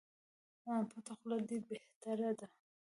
[0.91, 2.47] پټه خوله دي بهتري ده